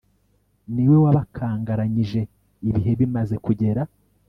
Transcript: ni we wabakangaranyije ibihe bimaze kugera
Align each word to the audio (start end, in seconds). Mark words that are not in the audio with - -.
ni 0.73 0.83
we 0.89 0.95
wabakangaranyije 1.03 2.21
ibihe 2.67 2.91
bimaze 2.99 3.35
kugera 3.45 3.81